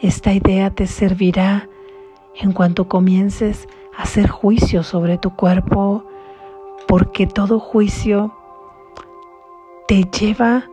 Esta 0.00 0.32
idea 0.32 0.70
te 0.70 0.86
servirá 0.86 1.68
en 2.40 2.52
cuanto 2.52 2.86
comiences 2.86 3.66
a 3.96 4.02
hacer 4.02 4.28
juicio 4.28 4.84
sobre 4.84 5.18
tu 5.18 5.34
cuerpo, 5.34 6.07
porque 6.88 7.26
todo 7.26 7.60
juicio 7.60 8.34
te 9.86 10.04
lleva 10.04 10.64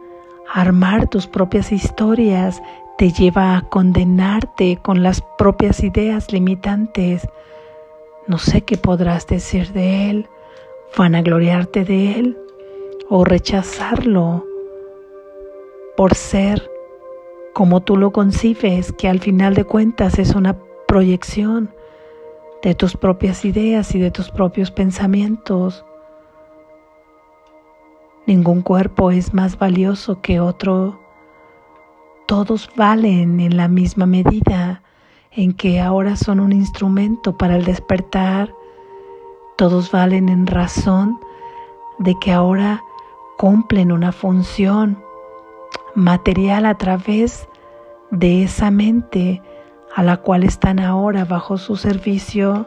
a 0.51 0.61
armar 0.61 1.07
tus 1.07 1.27
propias 1.27 1.71
historias, 1.71 2.63
te 2.97 3.11
lleva 3.11 3.57
a 3.57 3.61
condenarte 3.69 4.79
con 4.81 5.03
las 5.03 5.21
propias 5.37 5.83
ideas 5.83 6.31
limitantes. 6.31 7.27
No 8.25 8.39
sé 8.39 8.61
qué 8.61 8.77
podrás 8.77 9.27
decir 9.27 9.73
de 9.73 10.09
él, 10.09 10.29
vanagloriarte 10.97 11.83
de 11.83 12.13
él 12.13 12.37
o 13.09 13.25
rechazarlo 13.25 14.43
por 15.95 16.15
ser 16.15 16.71
como 17.53 17.81
tú 17.81 17.95
lo 17.95 18.11
concibes, 18.11 18.91
que 18.91 19.07
al 19.07 19.19
final 19.19 19.53
de 19.53 19.63
cuentas 19.63 20.19
es 20.19 20.35
una 20.35 20.57
proyección 20.87 21.73
de 22.63 22.75
tus 22.75 22.97
propias 22.97 23.45
ideas 23.45 23.95
y 23.95 23.99
de 23.99 24.11
tus 24.11 24.29
propios 24.29 24.71
pensamientos. 24.71 25.84
Ningún 28.27 28.63
cuerpo 28.63 29.11
es 29.11 29.35
más 29.35 29.59
valioso 29.59 30.19
que 30.21 30.39
otro. 30.39 30.99
Todos 32.25 32.71
valen 32.75 33.39
en 33.39 33.55
la 33.55 33.67
misma 33.67 34.07
medida 34.07 34.81
en 35.29 35.53
que 35.53 35.79
ahora 35.79 36.15
son 36.15 36.39
un 36.39 36.51
instrumento 36.51 37.37
para 37.37 37.55
el 37.55 37.65
despertar. 37.65 38.51
Todos 39.57 39.91
valen 39.91 40.29
en 40.29 40.47
razón 40.47 41.19
de 41.99 42.15
que 42.19 42.31
ahora 42.31 42.83
cumplen 43.37 43.91
una 43.91 44.11
función 44.11 44.97
material 45.93 46.65
a 46.65 46.79
través 46.79 47.47
de 48.09 48.41
esa 48.41 48.71
mente 48.71 49.43
a 49.95 50.01
la 50.01 50.17
cual 50.17 50.43
están 50.43 50.79
ahora 50.79 51.25
bajo 51.25 51.59
su 51.59 51.75
servicio. 51.75 52.65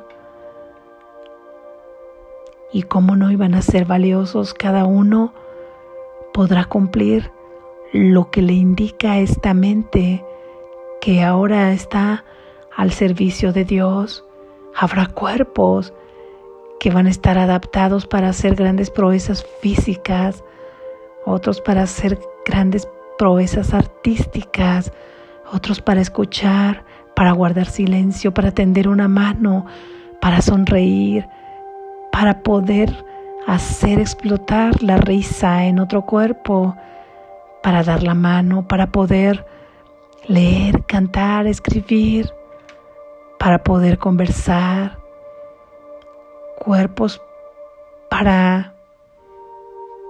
Y 2.73 2.85
cómo 2.85 3.17
no 3.17 3.33
iban 3.33 3.57
a 3.57 3.63
ser 3.63 3.87
valiosos, 3.87 4.55
cada 4.55 4.85
uno 4.85 5.33
podrá 6.39 6.67
cumplir 6.67 7.33
lo 7.93 8.31
que 8.31 8.43
le 8.43 8.53
indica 8.53 9.19
esta 9.19 9.55
mente 9.55 10.25
que 11.01 11.25
ahora 11.25 11.73
está 11.73 12.25
al 12.77 12.93
servicio 12.93 13.53
de 13.53 13.65
Dios. 13.65 14.25
Habrá 14.73 15.07
cuerpos 15.07 15.93
que 16.79 16.91
van 16.91 17.07
a 17.07 17.11
estar 17.11 17.39
adaptados 17.39 18.07
para 18.07 18.29
hacer 18.29 18.55
grandes 18.55 18.89
proezas 18.89 19.45
físicas, 19.61 20.45
otros 21.27 21.61
para 21.61 21.83
hacer 21.83 22.21
grandes 22.47 22.89
proezas 23.19 23.75
artísticas, 23.75 24.93
otros 25.53 25.81
para 25.81 26.01
escuchar, 26.01 26.85
para 27.17 27.33
guardar 27.33 27.67
silencio, 27.67 28.33
para 28.33 28.53
tender 28.53 28.87
una 28.87 29.09
mano, 29.09 29.67
para 30.21 30.41
sonreír, 30.41 31.27
para 32.13 32.45
poder 32.45 33.08
hacer 33.49 33.99
explotar 33.99 34.83
la 34.83 34.99
risa 34.99 35.65
en 35.65 35.81
otro 35.81 36.03
cuerpo, 36.03 36.77
para 37.63 37.83
dar 37.83 38.03
la 38.03 38.13
mano, 38.13 38.69
para 38.69 38.93
poder 38.93 39.47
leer, 40.27 40.85
cantar, 40.85 41.47
escribir, 41.47 42.31
para 43.39 43.65
poder 43.65 43.97
conversar, 43.97 44.99
cuerpos 46.59 47.23
para 48.11 48.75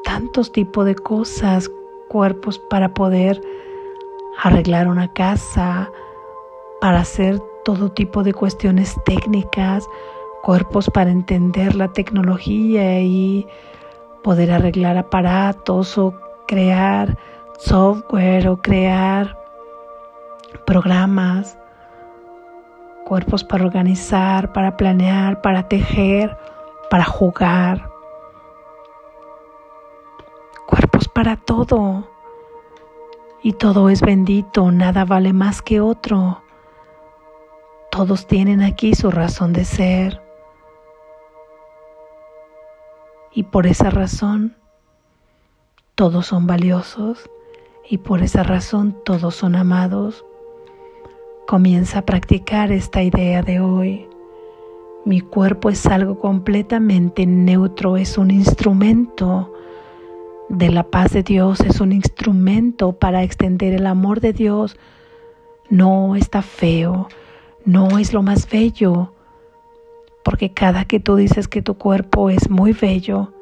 tantos 0.03 0.51
tipos 0.51 0.85
de 0.85 0.97
cosas, 0.97 1.71
cuerpos 2.09 2.59
para 2.69 2.93
poder 2.93 3.41
arreglar 4.43 4.89
una 4.89 5.13
casa, 5.13 5.89
para 6.81 7.01
hacer 7.01 7.39
todo 7.65 7.93
tipo 7.93 8.25
de 8.25 8.35
cuestiones 8.35 8.97
técnicas, 9.05 9.89
cuerpos 10.43 10.91
para 10.91 11.11
entender 11.11 11.75
la 11.75 11.89
tecnología 11.89 13.01
y 13.01 13.47
poder 14.23 14.51
arreglar 14.53 14.97
aparatos 14.97 15.99
o 15.99 16.15
crear 16.47 17.17
software 17.59 18.49
o 18.49 18.57
crear 18.57 19.39
programas, 20.67 21.59
cuerpos 23.05 23.45
para 23.45 23.65
organizar, 23.65 24.53
para 24.53 24.77
planear, 24.77 25.41
para 25.41 25.69
tejer, 25.69 26.37
para 26.91 27.05
jugar, 27.05 27.91
cuerpos 30.67 31.09
para 31.09 31.37
todo. 31.37 32.09
Y 33.43 33.53
todo 33.53 33.89
es 33.89 34.01
bendito, 34.01 34.71
nada 34.73 35.05
vale 35.05 35.33
más 35.33 35.63
que 35.63 35.81
otro. 35.81 36.43
Todos 37.91 38.27
tienen 38.27 38.63
aquí 38.63 38.95
su 38.95 39.11
razón 39.11 39.53
de 39.53 39.65
ser. 39.65 40.28
Y 43.33 43.45
por 43.45 43.67
esa 43.67 43.91
razón, 43.91 44.57
todos 45.95 46.27
son 46.27 46.47
valiosos 46.47 47.29
y 47.89 47.99
por 47.99 48.23
esa 48.23 48.43
razón 48.43 48.97
todos 49.05 49.35
son 49.35 49.57
amados. 49.57 50.25
Comienza 51.47 52.01
a 52.01 52.05
practicar 52.05 52.71
esta 52.73 53.03
idea 53.03 53.43
de 53.43 53.61
hoy. 53.61 54.07
Mi 55.05 55.21
cuerpo 55.21 55.71
es 55.71 55.87
algo 55.87 56.19
completamente 56.19 57.27
neutro, 57.27 57.97
es 57.97 58.19
un 58.19 58.31
instrumento 58.31 59.53
de 60.49 60.71
la 60.71 60.83
paz 60.85 61.13
de 61.13 61.23
Dios, 61.23 61.61
es 61.61 61.81
un 61.81 61.93
instrumento 61.93 62.93
para 62.93 63.23
extender 63.23 63.75
el 63.75 63.87
amor 63.87 64.21
de 64.21 64.33
Dios. 64.33 64.77
No 65.71 66.17
está 66.17 66.43
feo, 66.43 67.09
no 67.65 67.99
es 67.99 68.13
lo 68.13 68.23
más 68.23 68.49
bello, 68.49 69.13
porque 70.29 70.53
cada 70.53 70.85
que 70.85 71.01
tú 71.01 71.17
dices 71.17 71.49
que 71.49 71.63
tu 71.63 71.79
cuerpo 71.79 72.29
es 72.29 72.51
muy 72.51 72.75
bello, 72.75 73.33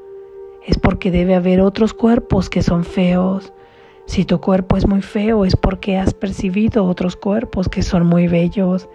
es 0.64 0.78
porque 0.78 1.10
debe 1.10 1.34
haber 1.34 1.60
otros 1.60 1.92
cuerpos 1.92 2.48
que 2.48 2.62
son 2.62 2.84
feos. 2.84 3.52
Si 4.06 4.24
tu 4.24 4.40
cuerpo 4.40 4.76
es 4.76 4.86
muy 4.86 5.02
feo, 5.02 5.44
es 5.44 5.56
porque 5.56 5.96
has 5.96 6.14
percibido 6.14 6.84
otros 6.84 7.16
cuerpos 7.16 7.68
que 7.68 7.82
son 7.82 8.06
muy 8.06 8.28
bellos. 8.28 8.88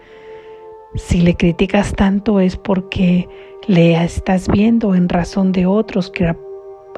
Si 0.94 1.20
le 1.20 1.36
criticas 1.36 1.92
tanto 1.92 2.40
es 2.40 2.56
porque 2.56 3.28
le 3.66 4.02
estás 4.02 4.48
viendo 4.48 4.94
en 4.94 5.10
razón 5.10 5.52
de 5.52 5.66
otros 5.66 6.10
que 6.10 6.34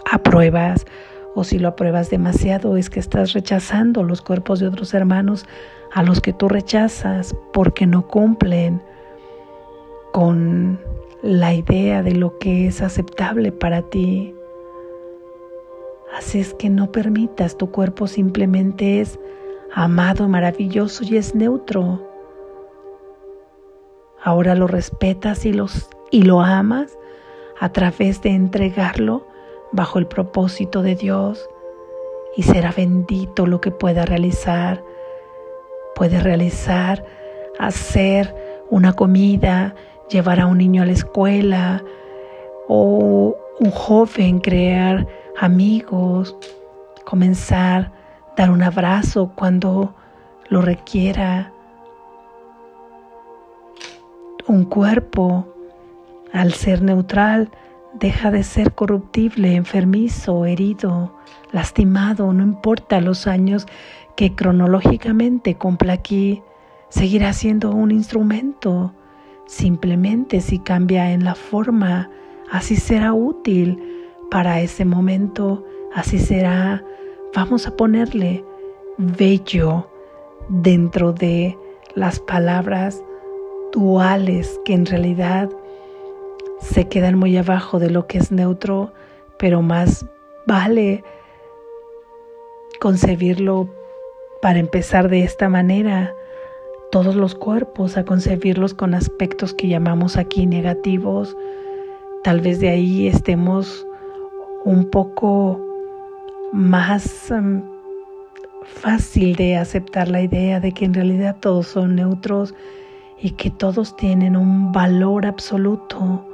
apruebas 0.09 0.87
o 1.35 1.43
si 1.43 1.59
lo 1.59 1.67
apruebas 1.67 2.09
demasiado 2.09 2.77
es 2.77 2.89
que 2.89 3.01
estás 3.01 3.33
rechazando 3.33 4.05
los 4.05 4.23
cuerpos 4.23 4.61
de 4.61 4.69
otros 4.69 4.95
hermanos 4.95 5.45
a 5.93 6.05
los 6.05 6.21
que 6.21 6.33
tú 6.33 6.49
rechazas 6.49 7.35
porque 7.53 7.85
no 7.85 8.07
cumplen 8.07 8.81
con 10.15 10.79
la 11.23 11.55
idea 11.55 12.05
de 12.05 12.13
lo 12.13 12.39
que 12.39 12.69
es 12.69 12.81
aceptable 12.81 13.51
para 13.51 13.83
ti. 13.83 14.33
Así 16.17 16.39
es 16.39 16.55
que 16.55 16.71
no 16.71 16.93
permitas, 16.93 17.59
tu 17.59 17.73
cuerpo 17.73 18.07
simplemente 18.07 19.01
es 19.01 19.19
amado, 19.73 20.29
maravilloso 20.29 21.03
y 21.03 21.17
es 21.17 21.35
neutro. 21.35 22.01
Ahora 24.23 24.55
lo 24.55 24.69
respetas 24.69 25.45
y, 25.47 25.53
y 26.13 26.23
lo 26.23 26.41
amas 26.43 26.97
a 27.59 27.71
través 27.71 28.23
de 28.23 28.31
entregarlo 28.31 29.27
bajo 29.73 29.99
el 29.99 30.07
propósito 30.07 30.83
de 30.83 30.95
Dios 30.95 31.51
y 32.37 32.45
será 32.45 32.71
bendito 32.71 33.47
lo 33.47 33.61
que 33.61 33.73
pueda 33.73 34.05
realizar 34.05 34.81
Puede 35.95 36.19
realizar, 36.19 37.05
hacer 37.59 38.35
una 38.69 38.95
comida, 38.95 39.77
llevar 40.09 40.41
a 40.41 40.47
un 40.47 40.59
niño 40.59 40.83
a 40.83 40.87
la 40.87 40.93
escuela 40.93 41.83
o 42.69 43.37
un 43.61 43.71
joven 43.71 44.41
crear 44.41 45.07
amigos, 45.39 46.37
comenzar, 47.05 47.93
dar 48.37 48.51
un 48.51 48.63
abrazo 48.63 49.33
cuando 49.35 49.95
lo 50.49 50.61
requiera. 50.61 51.53
Un 54.47 54.65
cuerpo, 54.65 55.47
al 56.33 56.53
ser 56.53 56.83
neutral, 56.83 57.51
deja 57.95 58.31
de 58.31 58.43
ser 58.43 58.75
corruptible, 58.75 59.55
enfermizo, 59.55 60.45
herido, 60.45 61.15
lastimado, 61.53 62.33
no 62.33 62.43
importa 62.43 63.01
los 63.01 63.27
años 63.27 63.67
que 64.17 64.35
cronológicamente 64.35 65.57
cumpla 65.57 65.95
aquí, 65.95 66.43
seguirá 66.89 67.33
siendo 67.33 67.71
un 67.71 67.91
instrumento. 67.91 68.93
Simplemente 69.47 70.41
si 70.41 70.59
cambia 70.59 71.13
en 71.13 71.25
la 71.25 71.35
forma, 71.35 72.11
así 72.51 72.77
será 72.77 73.13
útil 73.13 73.79
para 74.31 74.61
ese 74.61 74.85
momento, 74.85 75.65
así 75.95 76.19
será, 76.19 76.83
vamos 77.35 77.67
a 77.67 77.77
ponerle 77.77 78.45
bello 78.97 79.89
dentro 80.49 81.13
de 81.13 81.59
las 81.95 82.21
palabras 82.21 83.03
duales 83.73 84.61
que 84.65 84.73
en 84.73 84.87
realidad 84.87 85.51
se 86.61 86.89
quedan 86.89 87.19
muy 87.19 87.37
abajo 87.37 87.79
de 87.79 87.91
lo 87.91 88.07
que 88.07 88.19
es 88.19 88.33
neutro, 88.33 88.93
pero 89.39 89.63
más 89.63 90.07
vale 90.47 91.05
concebirlo 92.81 93.69
para 94.41 94.59
empezar 94.59 95.09
de 95.09 95.23
esta 95.23 95.49
manera 95.49 96.15
todos 96.95 97.17
los 97.17 97.35
cuerpos, 97.35 97.97
a 97.97 98.05
concebirlos 98.05 98.73
con 98.73 98.95
aspectos 98.95 99.53
que 99.53 99.67
llamamos 99.67 100.17
aquí 100.17 100.47
negativos. 100.47 101.37
Tal 102.23 102.41
vez 102.41 102.61
de 102.61 102.69
ahí 102.69 103.09
estemos 103.09 103.85
un 104.65 104.89
poco 104.91 105.61
más 106.53 107.33
um, 107.33 107.63
fácil 108.63 109.35
de 109.35 109.57
aceptar 109.57 110.07
la 110.07 110.23
idea 110.23 110.61
de 110.61 110.71
que 110.71 110.85
en 110.85 110.95
realidad 110.95 111.35
todos 111.41 111.67
son 111.67 111.97
neutros 111.97 112.55
y 113.21 113.31
que 113.31 113.51
todos 113.51 113.97
tienen 113.97 114.37
un 114.37 114.71
valor 114.71 115.27
absoluto 115.27 116.25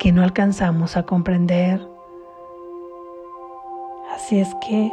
que 0.00 0.10
no 0.10 0.24
alcanzamos 0.24 0.96
a 0.96 1.04
comprender. 1.04 1.80
Así 4.12 4.40
es 4.40 4.48
que 4.66 4.90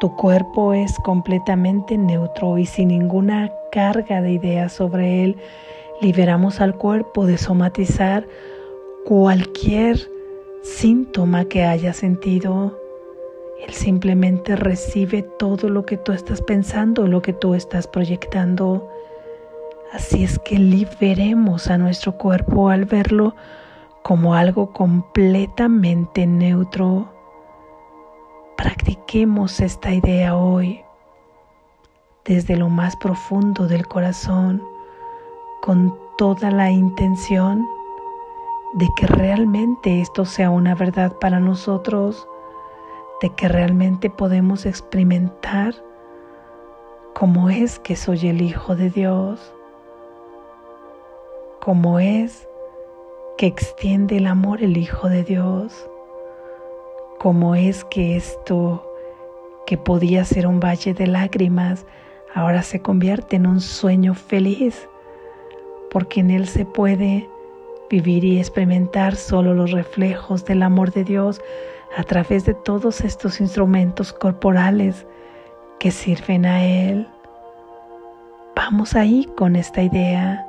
Tu 0.00 0.14
cuerpo 0.14 0.74
es 0.74 0.96
completamente 1.00 1.98
neutro 1.98 2.56
y 2.56 2.66
sin 2.66 2.88
ninguna 2.88 3.52
carga 3.72 4.22
de 4.22 4.30
ideas 4.32 4.72
sobre 4.72 5.24
él. 5.24 5.36
Liberamos 6.00 6.60
al 6.60 6.76
cuerpo 6.76 7.26
de 7.26 7.36
somatizar 7.36 8.24
cualquier 9.04 9.98
síntoma 10.62 11.46
que 11.46 11.64
haya 11.64 11.92
sentido. 11.92 12.78
Él 13.66 13.74
simplemente 13.74 14.54
recibe 14.54 15.22
todo 15.22 15.68
lo 15.68 15.84
que 15.84 15.96
tú 15.96 16.12
estás 16.12 16.42
pensando, 16.42 17.08
lo 17.08 17.20
que 17.20 17.32
tú 17.32 17.54
estás 17.54 17.88
proyectando. 17.88 18.88
Así 19.92 20.22
es 20.22 20.38
que 20.38 20.60
liberemos 20.60 21.68
a 21.68 21.76
nuestro 21.76 22.12
cuerpo 22.12 22.68
al 22.68 22.84
verlo 22.84 23.34
como 24.04 24.34
algo 24.34 24.72
completamente 24.72 26.24
neutro. 26.24 27.17
Practiquemos 28.58 29.60
esta 29.60 29.94
idea 29.94 30.34
hoy 30.34 30.80
desde 32.24 32.56
lo 32.56 32.68
más 32.68 32.96
profundo 32.96 33.68
del 33.68 33.86
corazón 33.86 34.60
con 35.62 35.96
toda 36.18 36.50
la 36.50 36.68
intención 36.68 37.64
de 38.74 38.88
que 38.96 39.06
realmente 39.06 40.00
esto 40.00 40.24
sea 40.24 40.50
una 40.50 40.74
verdad 40.74 41.12
para 41.20 41.38
nosotros, 41.38 42.26
de 43.22 43.32
que 43.36 43.46
realmente 43.46 44.10
podemos 44.10 44.66
experimentar 44.66 45.76
cómo 47.14 47.50
es 47.50 47.78
que 47.78 47.94
soy 47.94 48.26
el 48.26 48.42
Hijo 48.42 48.74
de 48.74 48.90
Dios, 48.90 49.54
cómo 51.60 52.00
es 52.00 52.48
que 53.36 53.46
extiende 53.46 54.16
el 54.16 54.26
amor 54.26 54.64
el 54.64 54.76
Hijo 54.76 55.08
de 55.08 55.22
Dios 55.22 55.88
cómo 57.18 57.54
es 57.54 57.84
que 57.84 58.16
esto 58.16 58.84
que 59.66 59.76
podía 59.76 60.24
ser 60.24 60.46
un 60.46 60.60
valle 60.60 60.94
de 60.94 61.06
lágrimas 61.06 61.84
ahora 62.34 62.62
se 62.62 62.80
convierte 62.80 63.36
en 63.36 63.46
un 63.46 63.60
sueño 63.60 64.14
feliz, 64.14 64.88
porque 65.90 66.20
en 66.20 66.30
él 66.30 66.46
se 66.46 66.64
puede 66.64 67.28
vivir 67.90 68.24
y 68.24 68.38
experimentar 68.38 69.16
solo 69.16 69.54
los 69.54 69.72
reflejos 69.72 70.44
del 70.44 70.62
amor 70.62 70.92
de 70.92 71.04
Dios 71.04 71.40
a 71.96 72.02
través 72.02 72.44
de 72.44 72.54
todos 72.54 73.00
estos 73.00 73.40
instrumentos 73.40 74.12
corporales 74.12 75.06
que 75.78 75.90
sirven 75.90 76.44
a 76.44 76.64
Él. 76.64 77.08
Vamos 78.54 78.94
ahí 78.94 79.26
con 79.36 79.56
esta 79.56 79.82
idea. 79.82 80.46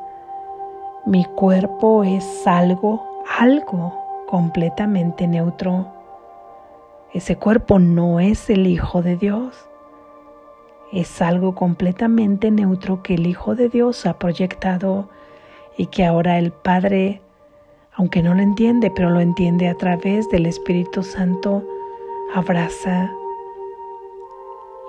Mi 1.05 1.23
cuerpo 1.35 2.03
es 2.03 2.45
algo, 2.45 3.23
algo 3.39 3.93
completamente 4.27 5.27
neutro 5.27 5.98
ese 7.13 7.37
cuerpo 7.37 7.79
no 7.79 8.19
es 8.19 8.49
el 8.49 8.67
Hijo 8.67 9.01
de 9.01 9.15
Dios. 9.15 9.67
Es 10.91 11.21
algo 11.21 11.55
completamente 11.55 12.51
neutro 12.51 13.01
que 13.01 13.15
el 13.15 13.25
Hijo 13.25 13.55
de 13.55 13.67
Dios 13.67 14.05
ha 14.05 14.19
proyectado 14.19 15.09
y 15.75 15.87
que 15.87 16.05
ahora 16.05 16.37
el 16.37 16.51
Padre, 16.51 17.21
aunque 17.93 18.21
no 18.21 18.35
lo 18.35 18.41
entiende, 18.41 18.91
pero 18.91 19.09
lo 19.09 19.21
entiende 19.21 19.69
a 19.69 19.75
través 19.75 20.29
del 20.29 20.45
Espíritu 20.45 21.01
Santo, 21.01 21.63
abraza 22.35 23.11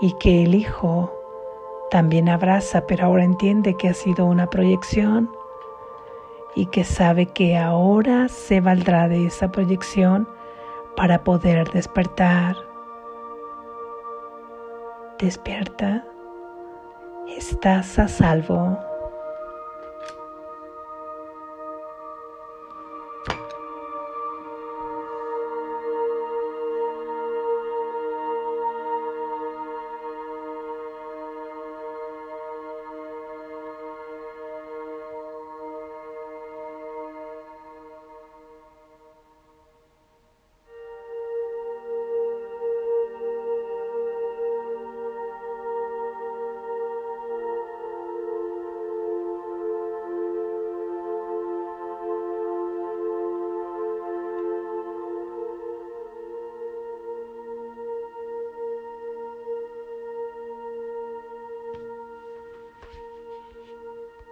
y 0.03 0.13
que 0.21 0.43
el 0.43 0.55
Hijo 0.55 1.11
también 1.91 2.29
abraza, 2.29 2.87
pero 2.87 3.07
ahora 3.07 3.25
entiende 3.25 3.77
que 3.79 3.89
ha 3.89 3.95
sido 3.95 4.27
una 4.27 4.49
proyección 4.49 5.31
y 6.55 6.67
que 6.67 6.85
sabe 6.85 7.27
que 7.27 7.57
ahora 7.57 8.29
se 8.29 8.61
valdrá 8.61 9.09
de 9.09 9.27
esa 9.27 9.51
proyección 9.51 10.29
para 11.01 11.25
poder 11.25 11.67
despertar. 11.71 12.55
Despierta, 15.19 16.05
estás 17.27 17.99
a 17.99 18.07
salvo. 18.07 18.79